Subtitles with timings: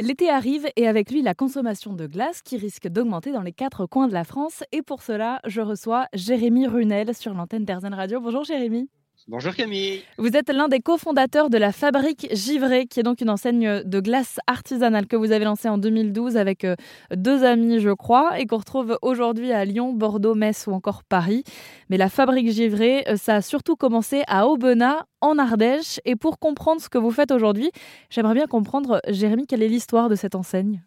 [0.00, 3.86] L'été arrive et avec lui la consommation de glace qui risque d'augmenter dans les quatre
[3.86, 4.64] coins de la France.
[4.72, 8.20] Et pour cela, je reçois Jérémy Runel sur l'antenne d'RZN Radio.
[8.20, 8.88] Bonjour Jérémy.
[9.26, 10.02] Bonjour Camille.
[10.18, 14.00] Vous êtes l'un des cofondateurs de la Fabrique Givré, qui est donc une enseigne de
[14.00, 16.76] glace artisanale que vous avez lancée en 2012 avec euh,
[17.10, 21.42] deux amis, je crois, et qu'on retrouve aujourd'hui à Lyon, Bordeaux, Metz ou encore Paris.
[21.88, 26.00] Mais la Fabrique Givré, euh, ça a surtout commencé à Aubenas, en Ardèche.
[26.04, 27.70] Et pour comprendre ce que vous faites aujourd'hui,
[28.10, 30.82] j'aimerais bien comprendre, Jérémy, quelle est l'histoire de cette enseigne?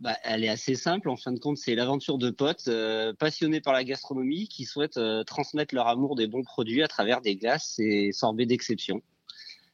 [0.00, 1.08] Bah, elle est assez simple.
[1.08, 4.96] En fin de compte, c'est l'aventure de potes euh, passionnés par la gastronomie qui souhaitent
[4.96, 9.02] euh, transmettre leur amour des bons produits à travers des glaces et sorbets d'exception,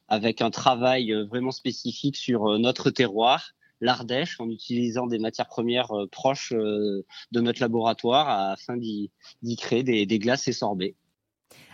[0.08, 5.92] avec un travail euh, vraiment spécifique sur notre terroir, l'Ardèche, en utilisant des matières premières
[6.10, 7.04] proches de
[7.40, 9.10] notre laboratoire afin d'y
[9.58, 10.94] créer des, des glaces et sorbets.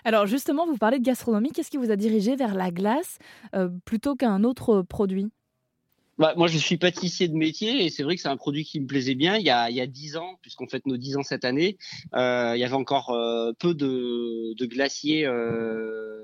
[0.04, 1.52] Alors justement, vous parlez de gastronomie.
[1.52, 3.18] Qu'est-ce qui vous a dirigé vers la glace
[3.84, 5.30] plutôt qu'un autre produit?
[6.18, 8.80] Bah, moi, je suis pâtissier de métier et c'est vrai que c'est un produit qui
[8.80, 9.36] me plaisait bien.
[9.36, 11.78] Il y a, il y a 10 ans, puisqu'on fête nos 10 ans cette année,
[12.14, 16.22] euh, il y avait encore euh, peu de, de glaciers euh,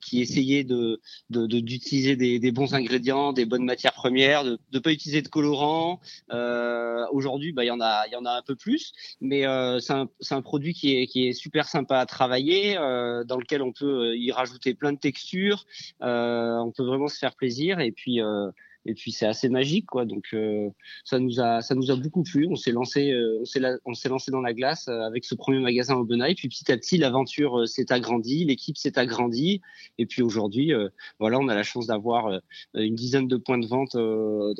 [0.00, 4.78] qui essayaient de, d'utiliser de, des, des, bons ingrédients, des bonnes matières premières, de ne
[4.78, 6.00] pas utiliser de colorants.
[6.32, 9.78] Euh, aujourd'hui, bah, il, y en a, y en a un peu plus, mais euh,
[9.80, 13.62] c'est un, un, produit qui est, qui est super sympa à travailler, euh, dans lequel
[13.62, 15.64] on peut y rajouter plein de textures.
[16.00, 18.20] on peut vraiment se faire plaisir et puis
[18.88, 20.06] et puis c'est assez magique quoi.
[20.06, 20.70] Donc euh,
[21.04, 22.48] ça nous a ça nous a beaucoup plu.
[22.50, 25.34] On s'est lancé euh, on s'est on s'est lancé dans la glace euh, avec ce
[25.34, 29.60] premier magasin au Benaï puis petit à petit l'aventure s'est agrandie l'équipe s'est agrandie.
[29.98, 30.72] Et puis aujourd'hui
[31.20, 32.40] voilà on a la chance d'avoir
[32.74, 33.96] une dizaine de points de vente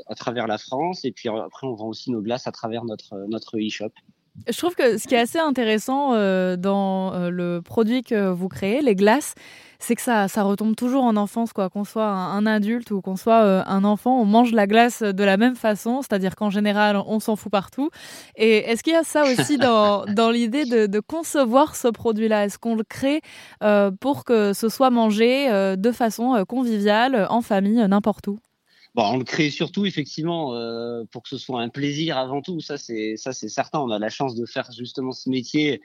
[0.07, 1.05] à travers la France.
[1.05, 3.93] Et puis après on vend aussi nos glaces à travers notre notre e-shop
[4.47, 6.13] je trouve que ce qui est assez intéressant
[6.57, 9.35] dans le produit que vous créez, les glaces,
[9.79, 11.71] c'est que ça, ça retombe toujours en enfance, quoi.
[11.71, 15.25] Qu'on soit un, adulte ou qu'on soit euh, un enfant, on mange la glace de
[15.25, 17.91] la même façon, c'est-à-dire qu'en général, on s'en fout partout.
[18.37, 22.45] Et est-ce qu'il y a ça aussi dans, dans l'idée de, concevoir ce produit-là?
[22.47, 23.21] Est-ce qu'on le crée
[23.63, 28.39] euh, pour que ce soit mangé euh, de façon conviviale, en famille, n'importe où?
[28.99, 30.49] Bon, on le crée surtout effectivement
[31.13, 32.59] pour que ce soit un plaisir avant tout.
[32.61, 33.79] Ça c'est ça c'est certain.
[33.79, 35.81] On a la chance de faire justement ce métier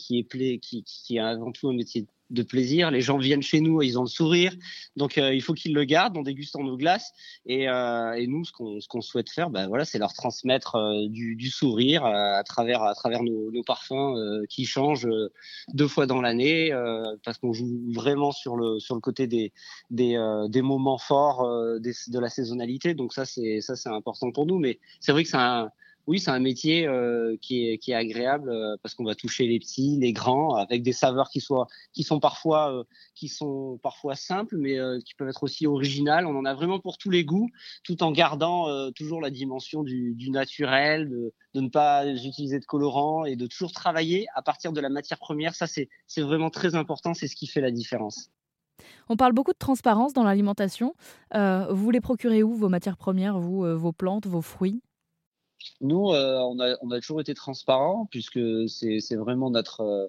[0.00, 2.08] qui est qui, qui est avant tout un métier de
[2.42, 2.90] plaisir.
[2.90, 4.54] Les gens viennent chez nous, ils ont le sourire.
[4.96, 7.12] Donc, euh, il faut qu'ils le gardent en dégustant nos glaces.
[7.46, 8.52] Et, euh, et nous, ce
[8.88, 14.44] qu'on souhaite faire, ben, voilà, c'est leur transmettre euh, du, sourire à travers, nos, parfums
[14.48, 15.08] qui changent
[15.72, 16.70] deux fois dans l'année
[17.24, 19.52] parce qu'on joue vraiment sur le, côté des,
[20.62, 22.94] moments forts de la saisonnalité.
[22.94, 24.58] Donc, ça c'est important pour nous.
[24.58, 25.70] Mais c'est vrai que c'est un
[26.08, 29.98] oui, c'est un métier euh, qui, est, agréable euh, parce qu'on va toucher les petits,
[30.00, 32.08] les grands, avec des saveurs qui euh,
[33.28, 36.26] sont parfois simples, mais qui peuvent être aussi originales.
[36.26, 37.50] On en a vraiment pour tous les goûts,
[37.84, 43.36] tout en gardant toujours la dimension du, naturel, de, ne pas utiliser de colorants et
[43.36, 45.54] de toujours travailler à partir de la matière première.
[45.54, 47.12] Ça, c'est vraiment très important.
[47.12, 48.30] C'est ce qui fait la différence.
[49.10, 50.94] On parle beaucoup de transparence dans l'alimentation.
[51.34, 54.80] vous les procurez où, vos matières premières, vos plantes, vos fruits?
[55.80, 56.38] Nous, euh,
[56.80, 60.08] on, a, toujours été transparent puisque c'est vraiment notre, euh,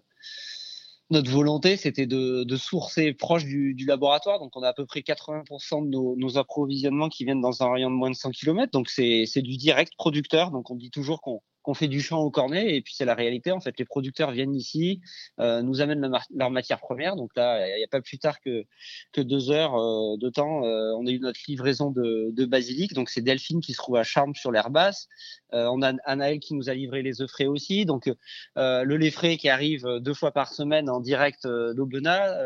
[1.10, 4.40] notre volonté, c'était de, sourcer proche du, du, laboratoire.
[4.40, 7.72] Donc, on a à peu près 80% de nos, nos, approvisionnements qui viennent dans un
[7.72, 8.72] rayon de moins de 100 km.
[8.72, 10.52] Donc, c'est du direct producteur.
[10.52, 13.16] Donc, on dit toujours qu'on qu'on fait du champ au cornet et puis c'est la
[13.16, 13.78] réalité en fait.
[13.78, 15.02] Les producteurs viennent ici
[15.40, 17.16] euh, nous amènent leur, matière première.
[17.16, 18.66] Donc là il n'y a, pas plus tard que
[19.12, 22.94] que deux heures euh, de temps euh, on a eu notre livraison de, basilic.
[22.94, 25.08] Donc c'est Delphine qui se trouve à Charmes sur l'air basse.
[25.53, 27.86] Euh, on a Anaël qui nous a livré les œufs frais aussi.
[27.86, 28.12] Donc
[28.58, 32.38] euh, le lait frais qui arrive deux fois par semaine en direct d'Aubenas.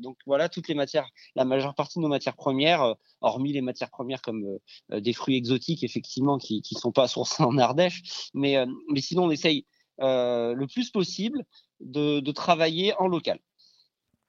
[0.00, 3.90] Donc voilà toutes les matières la majeure partie de nos matières premières hormis les matières
[3.90, 4.58] premières comme
[4.90, 8.61] des fruits exotiques effectivement qui qui sont pas sourcés en Ardèche mais
[8.92, 9.66] mais sinon, on essaye
[10.00, 11.44] euh, le plus possible
[11.80, 13.38] de, travailler en local.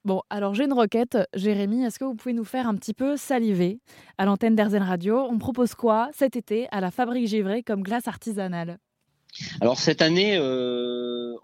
[0.05, 1.17] Bon, alors j'ai une requête.
[1.33, 3.79] Jérémy, est-ce que vous pouvez nous faire un petit peu saliver
[4.17, 5.19] à l'antenne d'Airzen Radio?
[5.29, 8.79] On propose quoi cet été à la Fabrique Givré comme glace artisanale?
[9.61, 10.92] Alors cette année, euh,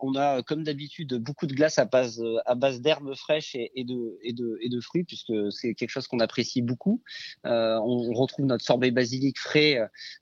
[0.09, 2.21] on a comme d'habitude beaucoup de glace à base
[2.55, 7.01] base d'herbes fraîches et, de, fruits puisque c'est quelque chose qu'on apprécie beaucoup.
[7.45, 9.79] Euh, on, retrouve notre sorbet basilic frais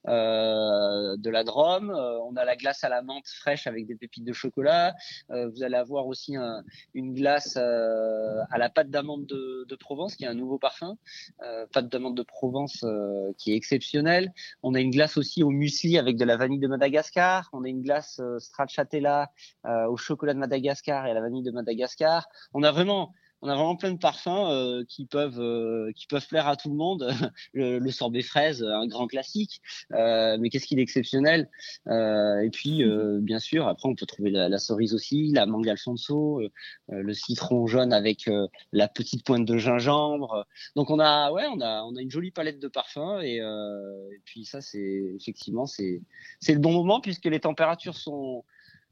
[0.08, 1.90] euh, de la Drôme.
[1.90, 4.94] Euh, on a la glace à la menthe fraîche avec des pépites de chocolat.
[5.32, 6.64] Euh, vous allez avoir aussi un,
[6.94, 10.98] une glace euh, à la pâte d'amande de, de, Provence qui est un nouveau parfum,
[11.72, 12.86] pâte d'amande de Provence
[13.38, 14.34] qui est exceptionnelle.
[14.64, 17.70] On a une glace aussi au muesli avec de la vanille de Madagascar on a
[17.70, 19.32] une glace euh, stracciatella
[19.78, 22.28] euh, au chocolat de Madagascar et à la vanille de Madagascar.
[22.54, 23.14] On a vraiment
[23.44, 26.70] on a vraiment plein de parfums euh, qui peuvent euh, qui peuvent plaire à tout
[26.70, 27.08] le monde.
[27.54, 31.50] le, sorbet fraise, un grand classique, mais qu'est-ce qu'il est exceptionnel.
[31.88, 32.84] et puis
[33.22, 36.42] bien sûr, après on peut trouver la, cerise aussi, la mangue alfonso,
[36.90, 38.30] le citron jaune avec
[38.72, 40.46] la petite pointe de gingembre.
[40.76, 44.20] Donc on a ouais on a on a une jolie palette de parfums et, et
[44.26, 46.02] puis ça c'est effectivement c'est
[46.40, 48.44] c'est le bon moment puisque les températures sont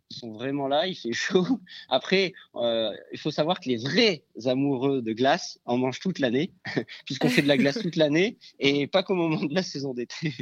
[0.09, 1.45] sont vraiment là, il fait chaud.
[1.89, 6.51] Après, euh, il faut savoir que les vrais amoureux de glace en mangent toute l'année,
[7.05, 10.33] puisqu'on fait de la glace toute l'année et pas qu'au moment de la saison d'été.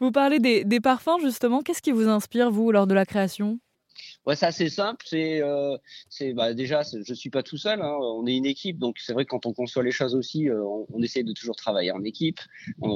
[0.00, 3.58] Vous parlez des, des parfums justement, qu'est-ce qui vous inspire vous lors de la création?
[4.26, 5.04] Ouais, c'est assez simple.
[5.08, 5.76] C'est, euh,
[6.10, 7.80] c'est bah, déjà, je suis pas tout seul.
[7.80, 10.50] Hein, on est une équipe, donc c'est vrai que quand on conçoit les choses aussi,
[10.50, 12.38] euh, on, on, essaie de toujours travailler en équipe.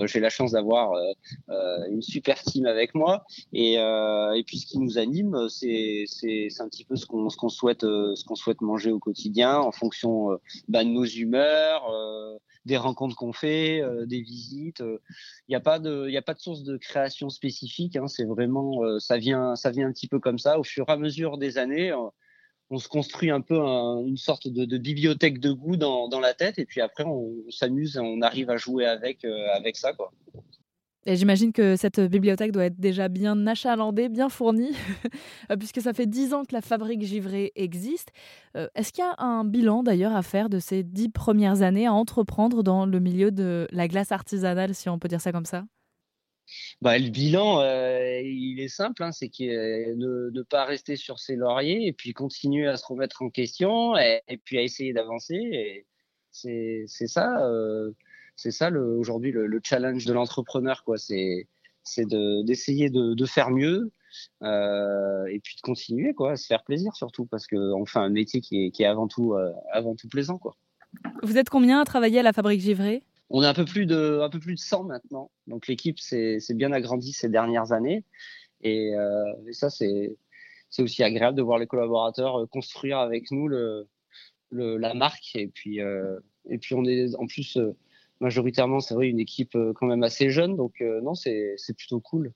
[0.04, 1.12] J'ai la chance d'avoir euh,
[1.48, 6.04] euh, une super team avec moi, et, euh, et puis ce qui nous anime, c'est,
[6.06, 8.98] c'est, c'est un petit peu ce qu'on, ce qu'on souhaite, ce qu'on souhaite manger au
[8.98, 11.90] quotidien, en fonction bah, de nos humeurs
[12.64, 14.80] des rencontres qu'on fait, euh, des visites.
[14.80, 14.98] Il euh,
[15.48, 17.96] n'y a pas de, il a pas de source de création spécifique.
[17.96, 20.58] Hein, c'est vraiment, euh, ça vient, ça vient un petit peu comme ça.
[20.58, 21.92] Au fur et à mesure des années,
[22.70, 26.58] on se construit un peu une sorte de, bibliothèque de goût dans, dans, la tête,
[26.58, 30.10] et puis après on, on s'amuse, on arrive à jouer avec, avec ça, quoi.
[31.04, 34.72] Et j'imagine que cette bibliothèque doit être déjà bien achalandée, bien fournie,
[35.58, 38.10] puisque ça fait dix ans que la fabrique givrée existe.
[38.56, 41.86] Euh, est-ce qu'il y a un bilan d'ailleurs à faire de ces dix premières années
[41.86, 45.46] à entreprendre dans le milieu de la glace artisanale, si on peut dire ça comme
[45.46, 45.64] ça?
[46.80, 51.34] Bah, le bilan, euh, il est simple, hein, c'est de ne pas rester sur ses
[51.34, 55.84] lauriers et puis continuer à se remettre en question et, puis à essayer d'avancer.
[56.30, 57.44] C'est ça.
[57.44, 57.92] Euh,
[58.42, 60.98] c'est ça aujourd'hui le, challenge de l'entrepreneur, quoi.
[60.98, 61.46] C'est
[61.84, 63.90] c'est d'essayer de, de, faire mieux
[64.42, 68.08] euh, et puis de continuer, quoi, à se faire plaisir surtout, parce qu'on fait un
[68.08, 70.56] métier qui est, qui est avant tout euh, avant tout plaisant, quoi.
[71.22, 74.20] Vous êtes combien à travailler à la fabrique Givré On est un peu plus de
[74.22, 75.30] un peu plus de 100 maintenant.
[75.46, 78.04] Donc l'équipe s'est bien agrandie ces dernières années,
[78.62, 80.16] et, euh, et ça c'est
[80.68, 83.88] c'est aussi agréable de voir les collaborateurs construire avec nous le,
[84.50, 87.56] le la marque, et puis et puis on est en plus
[88.22, 90.56] majoritairement, c'est vrai, une équipe euh, quand même assez jeune.
[90.56, 92.32] Donc, euh, non, c'est plutôt cool.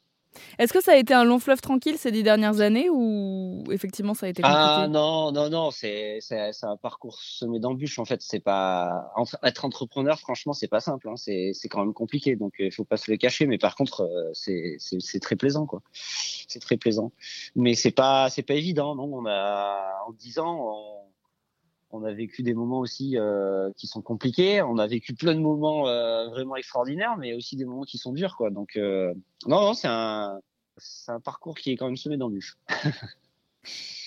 [0.58, 4.12] Est-ce que ça a été un long fleuve tranquille ces dix dernières années ou effectivement
[4.12, 4.62] ça a été compliqué?
[4.62, 6.20] Ah non, non, non, c'est
[6.62, 8.20] un parcours semé d'embûches en fait.
[8.20, 9.10] C'est pas
[9.42, 11.08] être entrepreneur, franchement, c'est pas simple.
[11.08, 11.16] Hein.
[11.16, 13.46] C'est quand même compliqué, donc il faut pas se le cacher.
[13.46, 15.80] Mais par contre, euh, c'est très plaisant quoi.
[15.92, 17.12] C'est très plaisant,
[17.54, 18.94] mais c'est pas c'est pas évident.
[18.94, 21.06] Non, on a en dix ans, on,
[21.96, 24.62] on a vécu des moments aussi euh, qui sont compliqués.
[24.62, 28.12] On a vécu plein de moments euh, vraiment extraordinaires, mais aussi des moments qui sont
[28.12, 28.50] durs, quoi.
[28.50, 29.14] Donc, euh,
[29.46, 30.40] non, non, c'est un,
[31.24, 32.56] parcours qui est quand même semé d'embûches.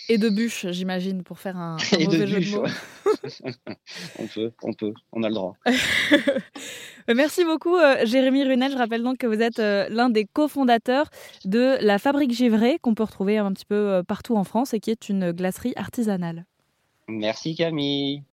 [0.07, 2.65] Et de bûches, j'imagine, pour faire un, un mauvais jeu de mots.
[4.19, 5.56] on peut, on peut, on a le droit.
[7.07, 8.71] Merci beaucoup, Jérémy Runel.
[8.71, 11.09] Je rappelle donc que vous êtes l'un des cofondateurs
[11.45, 14.92] de la Fabrique Givré, qu'on peut retrouver un petit peu partout en France et qui
[14.92, 16.45] est une glacerie artisanale.
[17.09, 18.23] Merci Camille.